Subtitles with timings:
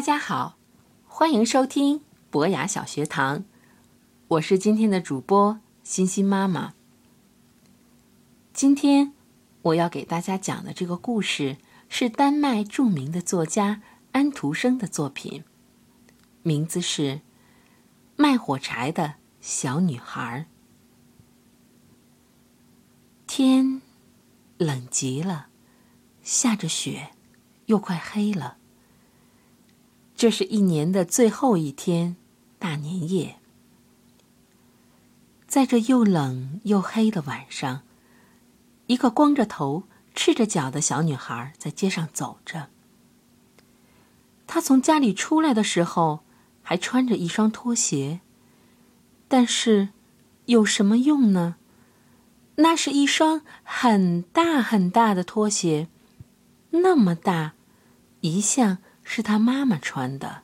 [0.00, 0.56] 大家好，
[1.06, 2.00] 欢迎收听
[2.30, 3.44] 博雅小学堂，
[4.28, 6.72] 我是今天的主播欣欣妈妈。
[8.54, 9.12] 今天
[9.60, 11.58] 我要给大家讲的这个故事
[11.90, 13.82] 是丹麦著名的作家
[14.12, 15.44] 安徒生的作品，
[16.42, 17.16] 名字是
[18.16, 20.46] 《卖火柴的小女孩》。
[23.26, 23.82] 天
[24.56, 25.48] 冷极了，
[26.22, 27.10] 下着雪，
[27.66, 28.56] 又快黑了。
[30.20, 32.14] 这是一年的最后一天，
[32.58, 33.36] 大年夜。
[35.46, 37.80] 在这又冷又黑的晚上，
[38.86, 42.68] 一个光着头、赤着脚的小女孩在街上走着。
[44.46, 46.20] 她从家里出来的时候
[46.60, 48.20] 还穿着一双拖鞋，
[49.26, 49.88] 但是
[50.44, 51.56] 有什么用呢？
[52.56, 55.88] 那是一双很大很大的拖鞋，
[56.72, 57.54] 那么大，
[58.20, 58.76] 一向。
[59.12, 60.42] 是他妈妈穿的。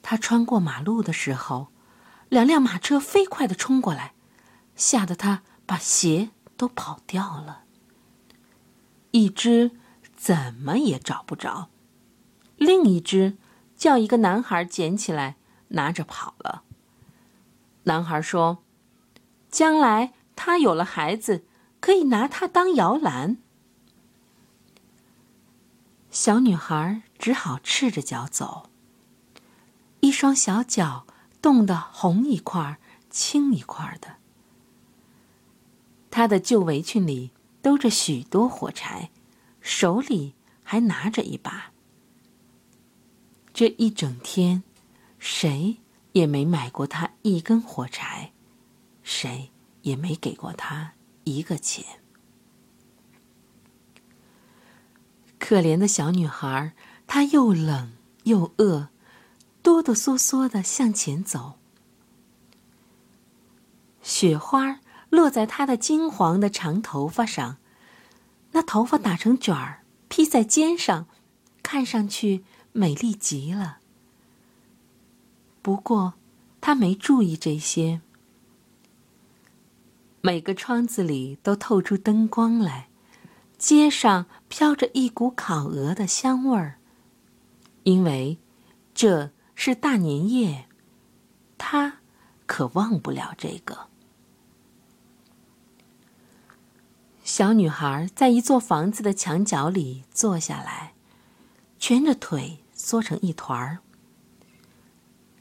[0.00, 1.68] 他穿过马路的时候，
[2.30, 4.14] 两辆马车飞快的冲过来，
[4.74, 7.64] 吓得他把鞋都跑掉了。
[9.10, 9.72] 一只
[10.16, 11.68] 怎么也找不着，
[12.56, 13.36] 另一只
[13.76, 15.36] 叫一个男孩捡起来
[15.68, 16.62] 拿着跑了。
[17.82, 18.62] 男孩说
[19.50, 21.44] ：“将来他有了孩子，
[21.80, 23.36] 可以拿它当摇篮。”
[26.14, 28.70] 小女孩只好赤着脚走。
[29.98, 31.08] 一双小脚
[31.42, 32.78] 冻得红一块
[33.10, 34.18] 青一块的。
[36.12, 39.10] 她的旧围裙里兜着许多火柴，
[39.60, 41.72] 手里还拿着一把。
[43.52, 44.62] 这一整天，
[45.18, 45.78] 谁
[46.12, 48.32] 也没买过她一根火柴，
[49.02, 49.50] 谁
[49.82, 50.92] 也没给过她
[51.24, 52.03] 一个钱。
[55.46, 56.72] 可怜的小女孩，
[57.06, 58.88] 她又冷又饿，
[59.62, 61.58] 哆哆嗦嗦的向前走。
[64.00, 67.58] 雪花落在她的金黄的长头发上，
[68.52, 71.08] 那头发打成卷儿，披在肩上，
[71.62, 73.80] 看上去美丽极了。
[75.60, 76.14] 不过，
[76.62, 78.00] 她没注意这些。
[80.22, 82.88] 每个窗子里都透出灯光来。
[83.64, 86.78] 街上飘着一股烤鹅的香味儿，
[87.84, 88.36] 因为
[88.92, 90.66] 这是大年夜，
[91.56, 92.00] 他
[92.44, 93.86] 可忘不了这个。
[97.22, 100.92] 小女孩在一座房子的墙角里坐下来，
[101.78, 103.78] 蜷着腿缩成一团儿。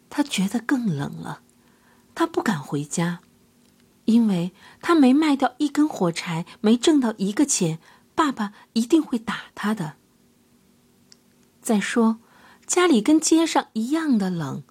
[0.09, 1.41] 她觉得更冷了，
[2.15, 3.19] 她不敢回家，
[4.05, 7.79] 因为她没卖掉一根火柴，没挣到一个钱。
[8.15, 9.95] 爸爸一定会打他的。
[11.61, 12.19] 再说，
[12.65, 14.63] 家里跟街上一样的冷，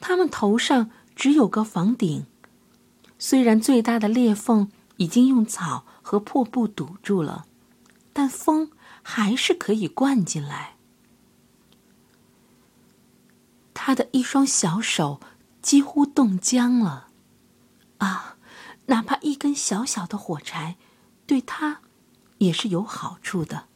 [0.00, 2.26] 他们头上只有个房顶，
[3.18, 7.46] 虽然最大的裂缝已经用草和破布堵住了，
[8.12, 8.70] 但风
[9.02, 10.76] 还是可以灌进来。
[13.72, 15.20] 他的一双小手
[15.60, 17.08] 几乎冻僵了，
[17.98, 18.36] 啊，
[18.86, 20.76] 哪怕一根小小的火柴，
[21.26, 21.80] 对他。
[22.44, 23.66] 也是有好处的。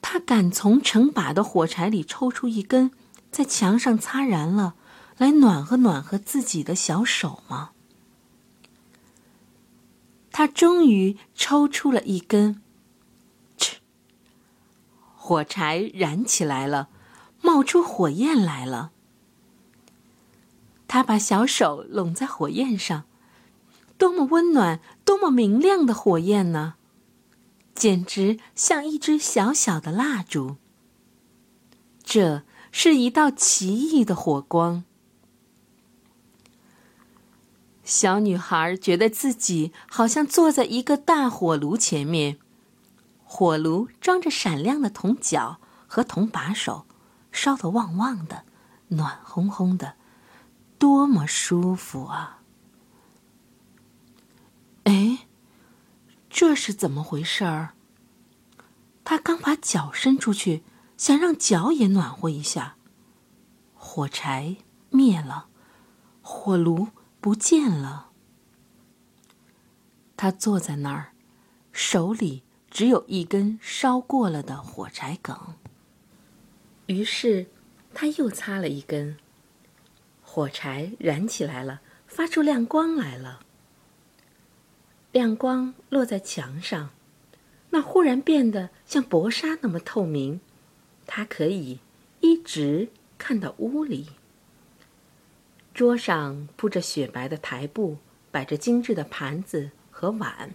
[0.00, 2.90] 他敢从成把的火柴里抽出一根，
[3.30, 4.74] 在墙上擦燃了，
[5.18, 7.72] 来暖和暖和自己的小手吗？
[10.30, 12.62] 他终于抽出了一根，
[13.58, 13.78] 嗤！
[15.14, 16.88] 火柴燃起来了，
[17.42, 18.92] 冒出火焰来了。
[20.86, 23.04] 他把小手拢在火焰上。
[23.98, 24.80] 多么温暖，
[25.18, 26.74] 多么明亮的火焰呢！
[27.74, 30.58] 简直像一支小小的蜡烛。
[32.04, 34.84] 这是一道奇异的火光。
[37.82, 42.38] 小女孩觉得自己好像坐在一个大火炉前面，
[43.24, 46.86] 火炉装着闪亮的铜脚和铜把手，
[47.32, 48.44] 烧得旺旺的，
[48.90, 49.94] 暖烘烘的，
[50.78, 52.37] 多么舒服啊！
[56.48, 57.74] 这是怎么回事儿？
[59.04, 60.62] 他刚把脚伸出去，
[60.96, 62.76] 想让脚也暖和一下，
[63.74, 64.56] 火柴
[64.88, 65.48] 灭了，
[66.22, 66.88] 火炉
[67.20, 68.12] 不见了。
[70.16, 71.12] 他坐在那儿，
[71.70, 75.38] 手里只有一根烧过了的火柴梗。
[76.86, 77.50] 于是，
[77.92, 79.18] 他又擦了一根，
[80.22, 83.40] 火柴燃起来了，发出亮光来了。
[85.18, 86.90] 亮光落在墙上，
[87.70, 90.40] 那忽然变得像薄纱那么透明，
[91.08, 91.80] 他可以
[92.20, 94.10] 一直看到屋里。
[95.74, 97.96] 桌上铺着雪白的台布，
[98.30, 100.54] 摆着精致的盘子和碗。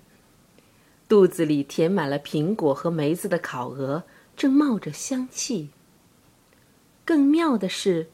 [1.09, 4.03] 肚子里填满了苹果和梅子的烤鹅
[4.37, 5.71] 正冒着香气。
[7.03, 8.09] 更妙的是，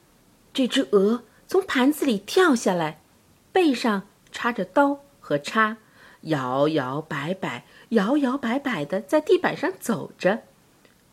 [0.52, 3.04] 这只鹅从盘子里跳下来，
[3.52, 5.78] 背上插着刀和叉，
[6.22, 10.44] 摇摇摆摆、摇摇摆摆的在地板上走着，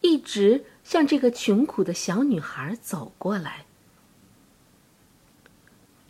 [0.00, 3.66] 一直向这个穷苦的小女孩走过来。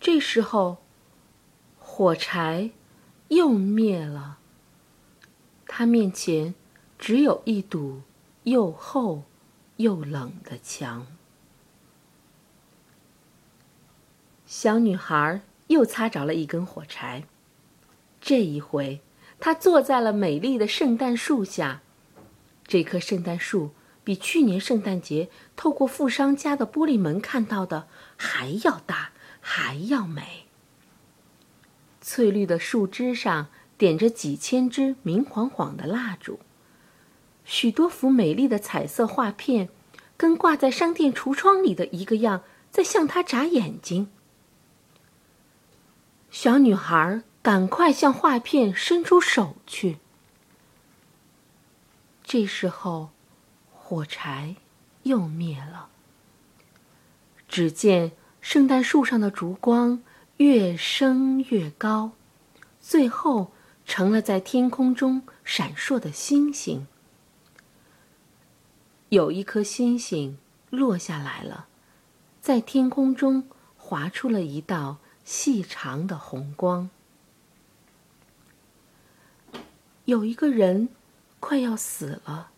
[0.00, 0.78] 这时候，
[1.78, 2.70] 火柴
[3.28, 4.38] 又灭了。
[5.66, 6.54] 他面前
[6.98, 8.02] 只有一堵
[8.44, 9.24] 又厚
[9.76, 11.06] 又冷的墙。
[14.46, 17.24] 小女孩又擦着了一根火柴，
[18.26, 19.00] 这一回，
[19.38, 21.82] 她坐在了美丽的圣诞树下。
[22.66, 23.70] 这棵圣诞树
[24.02, 27.86] 比去年圣诞节透过富商家的玻璃门看到的
[28.16, 30.46] 还要大，还要美。
[32.00, 33.46] 翠绿的树枝上。
[33.78, 36.40] 点着几千支明晃晃的蜡烛，
[37.44, 39.68] 许多幅美丽的彩色画片，
[40.16, 44.08] 跟挂在商店橱窗里的一个样，在向他眨眼睛。
[46.30, 49.98] 小女孩赶快向画片伸出手去。
[52.24, 53.10] 这时候，
[53.72, 54.56] 火柴
[55.04, 55.88] 又灭了。
[57.46, 58.10] 只见
[58.40, 60.02] 圣诞树上的烛光
[60.38, 62.10] 越升越高，
[62.80, 63.52] 最后。
[63.84, 66.88] 成了在天空中闪烁的星星。
[69.10, 70.38] 有一颗星星
[70.70, 71.68] 落下来了，
[72.40, 76.90] 在天空中划出了一道细长的红光。
[80.06, 80.88] 有一个人
[81.40, 82.50] 快要死了，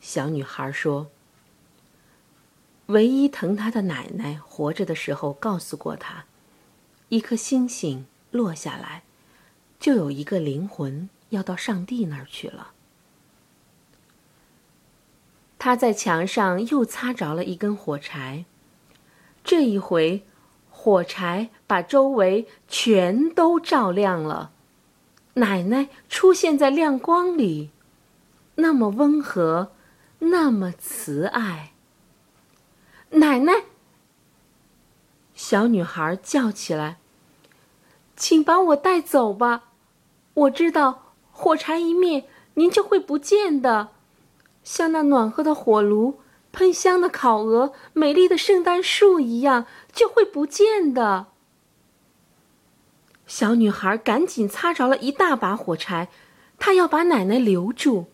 [0.00, 1.08] 小女孩说。
[2.86, 6.24] 唯一疼她的奶奶活着的时候告诉过她，
[7.08, 9.04] 一颗星星落下来。
[9.78, 12.72] 就有一个灵魂要到上帝那儿去了。
[15.56, 18.44] 他在墙上又擦着了一根火柴，
[19.44, 20.24] 这一回，
[20.68, 24.52] 火柴把周围全都照亮了。
[25.40, 27.70] 奶奶出现在亮光里，
[28.56, 29.72] 那么温和，
[30.18, 31.72] 那么慈爱。
[33.12, 33.64] 奶奶，
[35.34, 36.98] 小女孩叫起来
[38.16, 39.64] ：“请把我带走吧！”
[40.34, 43.88] 我知道，火柴一灭，您就会不见的，
[44.62, 46.20] 像那暖和的火炉、
[46.52, 51.28] 喷香的烤鹅、美丽的圣诞树一样，就会不见的。
[53.30, 56.08] 小女孩赶紧擦着了一大把火柴，
[56.58, 58.10] 她要把奶奶留住。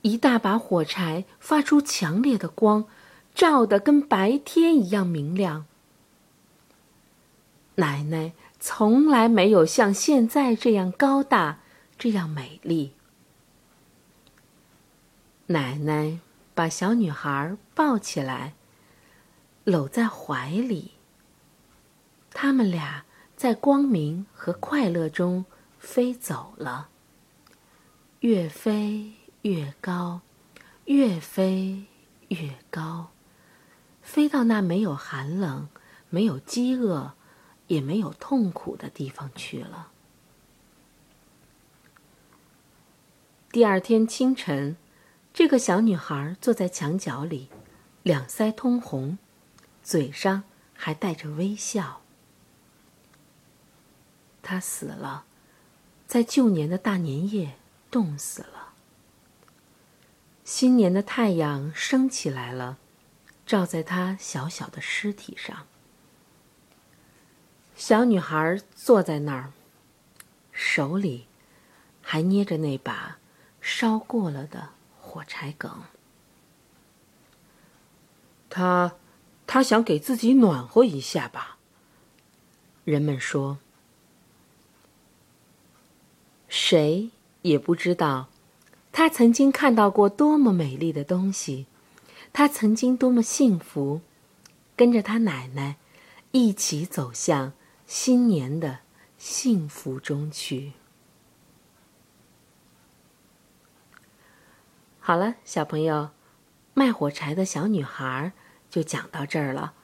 [0.00, 2.86] 一大把火柴发出强烈的光，
[3.34, 5.66] 照得跟白天一样明亮。
[7.74, 8.32] 奶奶。
[8.66, 11.58] 从来没有像现在这样高大，
[11.98, 12.94] 这样美丽。
[15.48, 16.18] 奶奶
[16.54, 18.54] 把小女孩抱起来，
[19.64, 20.93] 搂在怀里。
[22.34, 25.46] 他们俩在光明和快乐中
[25.78, 26.90] 飞走了，
[28.20, 30.20] 越飞越高，
[30.84, 31.86] 越飞
[32.28, 33.12] 越高，
[34.02, 35.68] 飞到那没有寒冷、
[36.10, 37.14] 没有饥饿。
[37.66, 39.90] 也没有痛苦的地方去了。
[43.50, 44.76] 第二天清晨，
[45.32, 47.48] 这个小女孩坐在墙角里，
[48.02, 49.16] 两腮通红，
[49.82, 52.02] 嘴上还带着微笑。
[54.44, 55.24] 她死了，
[56.06, 57.56] 在旧年的大年夜
[57.90, 58.74] 冻死了。
[60.44, 62.76] 新年的太阳升起来了，
[63.46, 65.66] 照在她小小的尸体上。
[67.74, 69.52] 小女孩坐在那儿，
[70.52, 71.26] 手里
[72.02, 73.18] 还捏着那把
[73.60, 74.68] 烧过了的
[75.00, 75.82] 火柴梗。
[78.50, 78.94] 她，
[79.46, 81.56] 她想给自己暖和一下吧。
[82.84, 83.58] 人们说，
[86.56, 87.10] 谁
[87.42, 88.28] 也不知道，
[88.92, 91.66] 她曾经看到过多么美丽的东西，
[92.32, 94.02] 她曾经多么幸福，
[94.76, 95.78] 跟着她奶奶
[96.30, 97.54] 一起走向。
[97.86, 98.78] 新年的
[99.18, 100.72] 幸福中去。
[105.00, 106.10] 好了，小朋友，
[106.72, 108.32] 卖火柴的小女孩
[108.70, 109.74] 就讲到这儿了，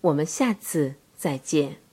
[0.00, 1.85] 我们下次再见。